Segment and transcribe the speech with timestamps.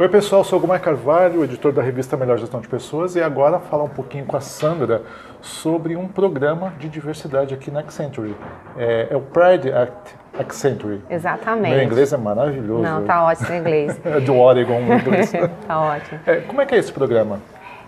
[0.00, 3.58] Oi pessoal, sou o Gumar Carvalho, editor da revista Melhor Gestão de Pessoas e agora
[3.58, 5.02] falar um pouquinho com a Sandra
[5.40, 8.32] sobre um programa de diversidade aqui na Accenture.
[8.76, 11.00] É, é o Pride Act Accenture.
[11.10, 11.74] Exatamente.
[11.74, 12.80] Meu inglês é maravilhoso.
[12.80, 14.00] Não, tá ótimo o inglês.
[14.06, 15.32] é do Oregon o inglês.
[15.66, 16.20] tá ótimo.
[16.24, 17.40] É, como é que é esse programa?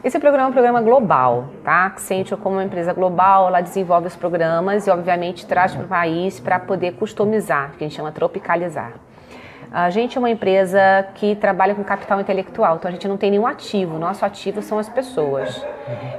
[0.03, 1.87] Esse programa é um programa global, tá?
[1.87, 6.41] Accenture, como uma empresa global, ela desenvolve os programas e, obviamente, traz para o país
[6.41, 8.95] para poder customizar, que a gente chama tropicalizar.
[9.73, 10.81] A gente é uma empresa
[11.15, 14.81] que trabalha com capital intelectual, então a gente não tem nenhum ativo, nosso ativo são
[14.81, 15.65] as pessoas.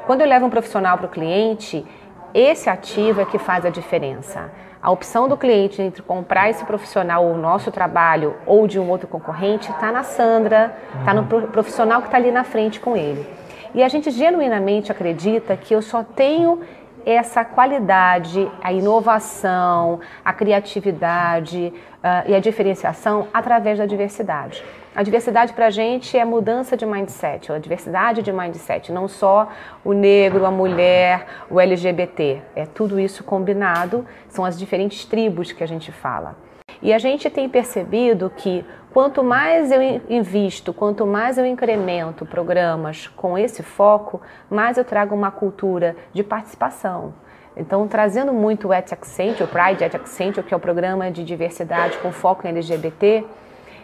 [0.05, 1.85] Quando eu levo um profissional para o cliente,
[2.33, 4.49] esse ativo é que faz a diferença.
[4.81, 9.07] A opção do cliente entre comprar esse profissional, o nosso trabalho, ou de um outro
[9.09, 13.27] concorrente, está na Sandra, está no profissional que está ali na frente com ele.
[13.75, 16.61] E a gente genuinamente acredita que eu só tenho
[17.05, 24.63] essa qualidade, a inovação, a criatividade uh, e a diferenciação através da diversidade.
[24.93, 29.47] A diversidade para a gente é mudança de mindset, a diversidade de mindset, não só
[29.85, 32.41] o negro, a mulher, o LGBT.
[32.55, 36.35] É tudo isso combinado, são as diferentes tribos que a gente fala.
[36.81, 43.07] E a gente tem percebido que quanto mais eu invisto, quanto mais eu incremento programas
[43.07, 47.13] com esse foco, mais eu trago uma cultura de participação.
[47.55, 51.97] Então, trazendo muito o Et o Pride Et Accenture, que é o programa de diversidade
[51.97, 53.25] com foco em LGBT,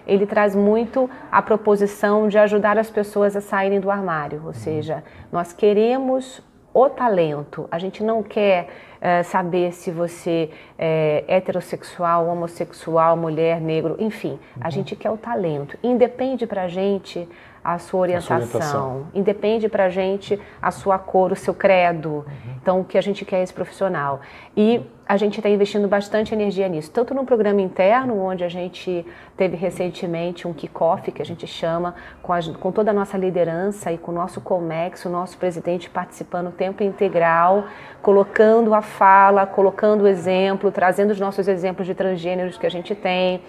[0.07, 4.41] ele traz muito a proposição de ajudar as pessoas a saírem do armário.
[4.45, 6.41] Ou seja, nós queremos
[6.77, 7.67] o talento.
[7.71, 14.33] A gente não quer uh, saber se você é heterossexual, homossexual, mulher, negro, enfim.
[14.33, 14.61] Uhum.
[14.61, 15.75] A gente quer o talento.
[15.81, 17.27] Independe para a gente
[17.63, 19.07] a sua orientação, a sua orientação.
[19.13, 22.09] independe para a gente a sua cor, o seu credo.
[22.09, 22.56] Uhum.
[22.67, 24.19] Então, o que a gente quer é esse profissional.
[24.53, 29.05] E a gente está investindo bastante energia nisso, tanto no programa interno, onde a gente
[29.37, 33.89] teve recentemente um kick-off, que a gente chama, com, a, com, toda a nossa liderança
[33.93, 37.67] e com o nosso COMEX, o nosso presidente participando o tempo integral,
[38.01, 42.93] colocando a fala, colocando o exemplo, trazendo os nossos exemplos de transgêneros que a gente
[42.93, 43.39] tem,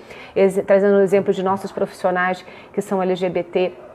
[0.64, 3.87] trazendo exemplos de nossos profissionais que são LGBT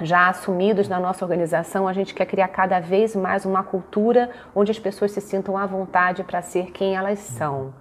[0.00, 4.70] já assumidos na nossa organização, a gente quer criar cada vez mais uma cultura onde
[4.70, 7.72] as pessoas se sintam à vontade para ser quem elas são,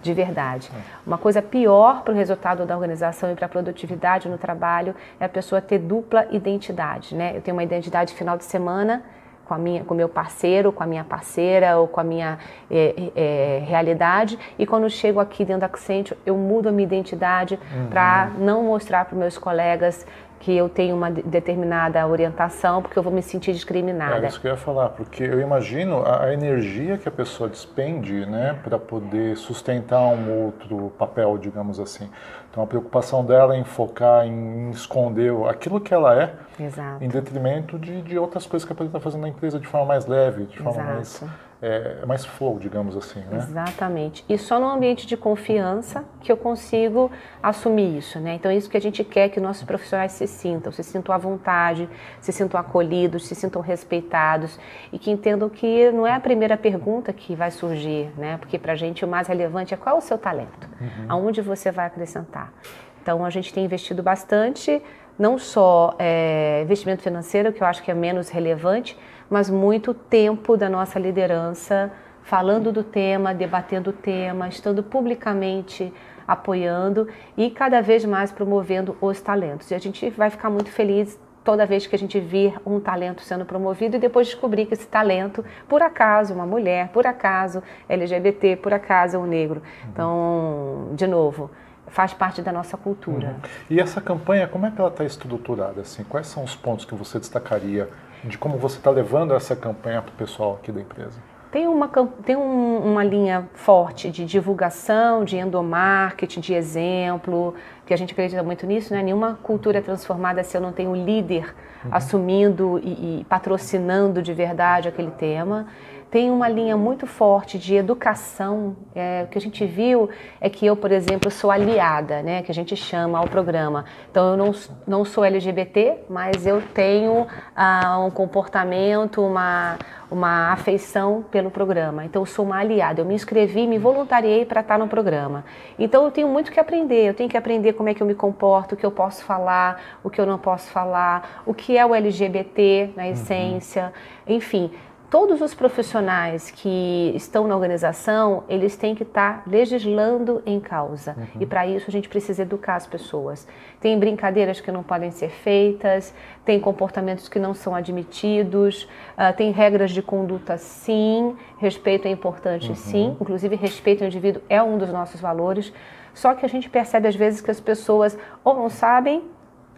[0.00, 0.70] de verdade.
[1.06, 5.24] Uma coisa pior para o resultado da organização e para a produtividade no trabalho é
[5.24, 7.36] a pessoa ter dupla identidade, né?
[7.36, 9.02] Eu tenho uma identidade final de semana
[9.44, 12.38] com a minha, com meu parceiro, com a minha parceira ou com a minha
[12.70, 17.58] é, é, realidade e quando chego aqui dentro da Accenture eu mudo a minha identidade
[17.74, 17.88] uhum.
[17.88, 20.06] para não mostrar para meus colegas
[20.44, 24.26] que eu tenho uma determinada orientação, porque eu vou me sentir discriminada.
[24.26, 28.26] É isso que eu ia falar, porque eu imagino a, energia que a pessoa despende,
[28.26, 32.10] né, para poder sustentar um outro papel, digamos assim.
[32.50, 37.02] Então a preocupação dela é em focar, em esconder aquilo que ela é, Exato.
[37.02, 40.04] em detrimento de, de outras coisas que ela está fazendo na empresa de forma mais
[40.04, 40.94] leve, de forma Exato.
[40.94, 41.24] mais
[41.64, 43.38] é, é, mais flow, digamos assim, né?
[43.38, 44.22] Exatamente.
[44.28, 47.10] E só num ambiente de confiança que eu consigo
[47.42, 48.34] assumir isso, né?
[48.34, 51.16] Então é isso que a gente quer que nossos profissionais se sintam, se sintam à
[51.16, 51.88] vontade,
[52.20, 54.60] se sintam acolhidos, se sintam respeitados
[54.92, 58.36] e que entendam que não é a primeira pergunta que vai surgir, né?
[58.36, 61.06] Porque para a gente o mais relevante é qual é o seu talento, uhum.
[61.08, 62.52] aonde você vai acrescentar.
[63.00, 64.82] Então a gente tem investido bastante,
[65.18, 68.98] não só é, investimento financeiro, que eu acho que é menos relevante,
[69.34, 71.90] mas muito tempo da nossa liderança
[72.22, 75.92] falando do tema, debatendo o tema, estando publicamente
[76.24, 79.72] apoiando e cada vez mais promovendo os talentos.
[79.72, 83.22] E a gente vai ficar muito feliz toda vez que a gente vir um talento
[83.22, 88.54] sendo promovido e depois descobrir que esse talento, por acaso, uma mulher, por acaso, LGBT,
[88.54, 89.60] por acaso, um negro.
[89.92, 91.50] Então, de novo,
[91.88, 93.30] faz parte da nossa cultura.
[93.30, 93.34] Uhum.
[93.68, 95.80] E essa campanha, como é que ela está estruturada?
[95.80, 96.04] Assim?
[96.04, 97.90] Quais são os pontos que você destacaria
[98.24, 101.18] de como você está levando essa campanha para o pessoal aqui da empresa?
[101.50, 101.88] Tem, uma,
[102.24, 107.54] tem um, uma linha forte de divulgação, de endomarketing, de exemplo,
[107.86, 109.02] que a gente acredita muito nisso, né?
[109.02, 111.54] Nenhuma cultura é transformada se eu não tenho um líder
[111.84, 111.90] uhum.
[111.92, 115.68] assumindo e, e patrocinando de verdade aquele tema
[116.14, 118.76] tem uma linha muito forte de educação.
[118.94, 120.08] É, o que a gente viu
[120.40, 123.84] é que eu, por exemplo, sou aliada, né, que a gente chama ao programa.
[124.12, 124.52] Então, eu não,
[124.86, 127.26] não sou LGBT, mas eu tenho
[127.56, 129.76] ah, um comportamento, uma,
[130.08, 132.04] uma afeição pelo programa.
[132.04, 133.00] Então, eu sou uma aliada.
[133.00, 135.44] Eu me inscrevi, me voluntariei para estar no programa.
[135.76, 137.08] Então, eu tenho muito que aprender.
[137.08, 139.98] Eu tenho que aprender como é que eu me comporto, o que eu posso falar,
[140.04, 143.10] o que eu não posso falar, o que é o LGBT na uhum.
[143.10, 143.92] essência,
[144.28, 144.36] uhum.
[144.36, 144.70] enfim
[145.14, 151.14] todos os profissionais que estão na organização, eles têm que estar legislando em causa.
[151.16, 151.42] Uhum.
[151.42, 153.46] E para isso a gente precisa educar as pessoas.
[153.80, 156.12] Tem brincadeiras que não podem ser feitas,
[156.44, 162.70] tem comportamentos que não são admitidos, uh, tem regras de conduta sim, respeito é importante
[162.70, 162.74] uhum.
[162.74, 165.72] sim, inclusive respeito ao indivíduo é um dos nossos valores.
[166.12, 169.22] Só que a gente percebe às vezes que as pessoas ou não sabem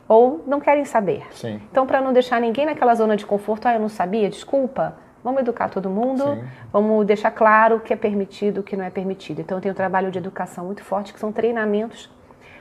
[0.08, 1.26] ou não querem saber.
[1.32, 1.60] Sim.
[1.70, 4.96] Então, para não deixar ninguém naquela zona de conforto, ah, eu não sabia, desculpa,
[5.26, 6.44] vamos educar todo mundo, Sim.
[6.72, 9.40] vamos deixar claro o que é permitido, o que não é permitido.
[9.40, 12.08] Então, tem um trabalho de educação muito forte, que são treinamentos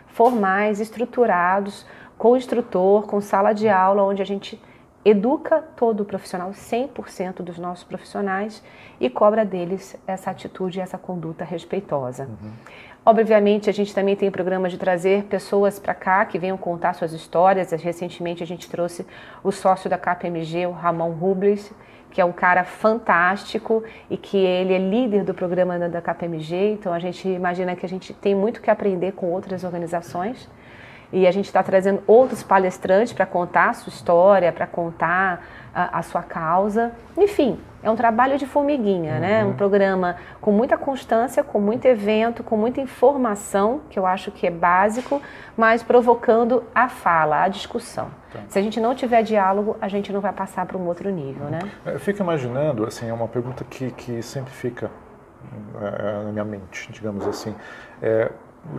[0.08, 1.86] formais, estruturados,
[2.18, 4.60] com instrutor, com sala de aula, onde a gente
[5.06, 8.64] educa todo o profissional, 100% dos nossos profissionais,
[9.00, 12.24] e cobra deles essa atitude e essa conduta respeitosa.
[12.24, 12.52] Uhum.
[13.06, 17.14] Obviamente, a gente também tem programas de trazer pessoas para cá que venham contar suas
[17.14, 17.70] histórias.
[17.72, 19.06] Recentemente, a gente trouxe
[19.44, 21.72] o sócio da KPMG, o Ramon Rubles,
[22.12, 26.72] que é um cara fantástico e que ele é líder do programa da KPMG.
[26.74, 30.50] Então, a gente imagina que a gente tem muito que aprender com outras organizações.
[31.12, 36.00] E a gente está trazendo outros palestrantes para contar a sua história, para contar a,
[36.00, 36.94] a, sua causa.
[37.18, 39.20] Enfim, é um trabalho de formiguinha, uhum.
[39.20, 39.46] né?
[39.46, 44.48] Um programa com muita constância, com muito evento, com muita informação, que eu acho que
[44.48, 45.22] é básico,
[45.58, 48.08] mas provocando a fala, a discussão.
[48.32, 48.40] Tá.
[48.48, 51.48] Se a gente não tiver diálogo, a gente não vai passar para um outro nível,
[51.48, 51.60] né?
[51.86, 54.90] Eu fico imaginando, assim, é uma pergunta que, que sempre fica
[55.82, 57.54] é, na minha mente, digamos assim.
[58.02, 58.32] É,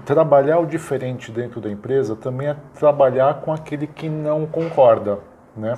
[0.04, 5.18] trabalhar o diferente dentro da empresa também é trabalhar com aquele que não concorda.
[5.56, 5.74] Né?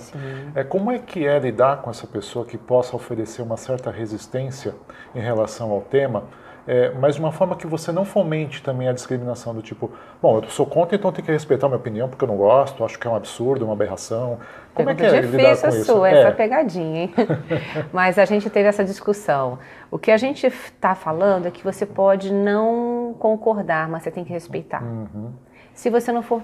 [0.54, 4.74] É, como é que é lidar com essa pessoa que possa oferecer uma certa resistência
[5.14, 6.24] em relação ao tema,
[6.68, 9.90] é, mas de uma forma que você não fomente também a discriminação do tipo,
[10.20, 12.84] bom, eu sou contra, então tem que respeitar a minha opinião porque eu não gosto,
[12.84, 14.38] acho que é um absurdo, uma aberração.
[14.74, 15.84] Como Pergunta é que é lidar com isso?
[15.86, 16.20] Sua, é.
[16.20, 17.14] essa pegadinha, hein?
[17.90, 19.58] mas a gente teve essa discussão.
[19.90, 24.22] O que a gente está falando é que você pode não concordar, mas você tem
[24.22, 24.82] que respeitar.
[24.82, 25.32] Uhum.
[25.72, 26.42] Se você não for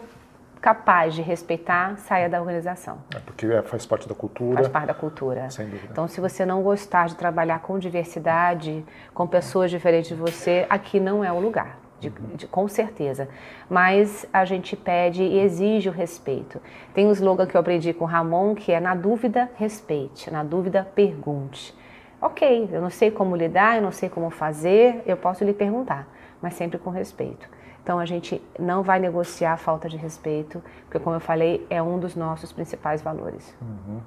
[0.64, 2.96] capaz de respeitar, saia da organização.
[3.14, 4.54] É porque é, faz parte da cultura.
[4.54, 5.50] Faz parte da cultura.
[5.50, 5.88] Sem dúvida.
[5.92, 8.82] Então, se você não gostar de trabalhar com diversidade,
[9.12, 11.78] com pessoas diferentes de você, aqui não é o lugar.
[12.00, 13.28] De, de, com certeza.
[13.68, 16.58] Mas a gente pede e exige o respeito.
[16.94, 20.42] Tem um slogan que eu aprendi com o Ramon, que é na dúvida, respeite, na
[20.42, 21.76] dúvida, pergunte.
[22.22, 26.08] Ok, eu não sei como lidar, eu não sei como fazer, eu posso lhe perguntar,
[26.40, 27.46] mas sempre com respeito.
[27.84, 31.82] Então a gente não vai negociar a falta de respeito, porque como eu falei, é
[31.82, 33.54] um dos nossos principais valores.
[33.60, 34.00] Uhum.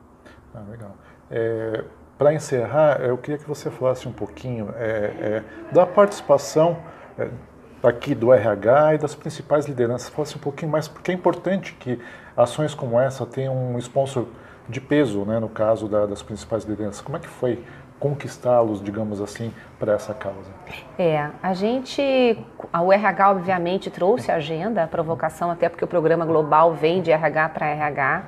[0.55, 0.95] Ah, legal.
[1.29, 1.83] É,
[2.17, 6.77] Para encerrar, eu queria que você falasse um pouquinho é, é, da participação
[7.19, 7.29] é,
[7.83, 10.09] aqui do RH e das principais lideranças.
[10.09, 12.01] Falasse um pouquinho mais, porque é importante que
[12.35, 14.25] ações como essa tenham um sponsor
[14.67, 17.01] de peso, né, no caso da, das principais lideranças.
[17.01, 17.63] Como é que foi
[17.99, 20.51] conquistá-los, digamos assim, para essa causa?
[20.97, 22.37] É, a gente,
[22.71, 27.11] a URH obviamente trouxe a agenda, a provocação, até porque o programa global vem de
[27.11, 28.23] RH para RH,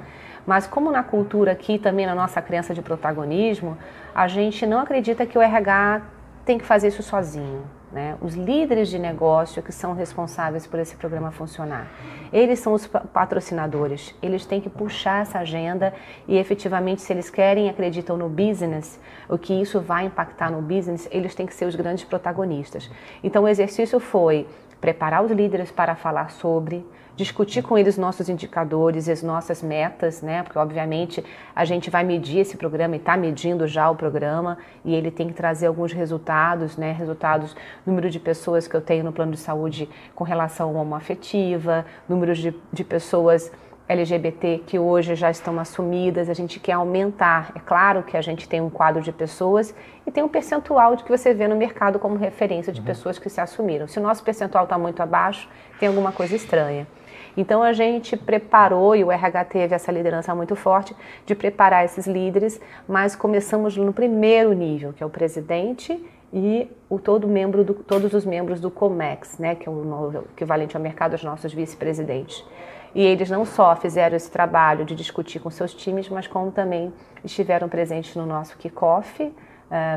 [0.45, 3.77] mas como na cultura aqui, também na nossa crença de protagonismo,
[4.16, 6.01] a gente não acredita que o RH
[6.44, 7.63] tem que fazer isso sozinho.
[7.91, 8.15] Né?
[8.21, 11.88] Os líderes de negócio que são responsáveis por esse programa funcionar.
[12.31, 15.91] Eles são os patrocinadores, eles têm que puxar essa agenda
[16.27, 20.62] e efetivamente, se eles querem e acreditam no business, o que isso vai impactar no
[20.62, 22.91] business, eles têm que ser os grandes protagonistas.
[23.24, 24.46] Então, o exercício foi
[24.79, 30.41] preparar os líderes para falar sobre, discutir com eles nossos indicadores, as nossas metas, né?
[30.41, 34.95] Porque obviamente a gente vai medir esse programa e está medindo já o programa e
[34.95, 36.93] ele tem que trazer alguns resultados, né?
[36.93, 37.55] Resultados,
[37.86, 42.55] número de pessoas que eu tenho no plano de saúde com relação homoafetiva, número de,
[42.71, 43.51] de pessoas
[43.89, 47.51] LGBT que hoje já estão assumidas, a gente quer aumentar.
[47.55, 49.74] É claro que a gente tem um quadro de pessoas
[50.05, 52.86] e tem um percentual de que você vê no mercado como referência de uhum.
[52.86, 53.88] pessoas que se assumiram.
[53.88, 56.88] Se o nosso percentual está muito abaixo, tem alguma coisa estranha.
[57.36, 62.05] Então a gente preparou, e o RH teve essa liderança muito forte, de preparar esses
[62.05, 66.00] líderes, mas começamos no primeiro nível, que é o presidente
[66.31, 70.77] e o todo membro do, todos os membros do COMEX, né, que é o equivalente
[70.77, 72.46] ao mercado dos nossos vice-presidentes.
[72.93, 76.91] E eles não só fizeram esse trabalho de discutir com seus times, mas como também
[77.24, 79.34] estiveram presentes no nosso kickoff, uh,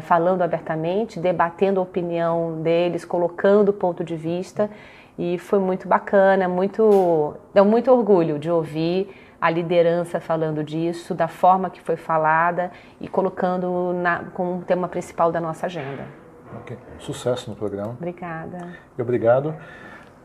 [0.02, 4.70] falando abertamente, debatendo a opinião deles, colocando o ponto de vista.
[5.18, 11.28] E foi muito bacana, muito, deu muito orgulho de ouvir a liderança falando disso, da
[11.28, 12.70] forma que foi falada
[13.00, 16.06] e colocando na, como tema principal da nossa agenda.
[16.60, 16.78] Okay.
[16.98, 17.90] Sucesso no programa.
[17.90, 18.68] Obrigada.
[18.96, 19.54] E obrigado.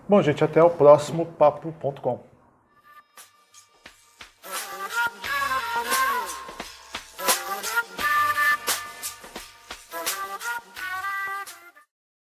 [0.08, 2.37] Bom, gente, até o próximo papo.com.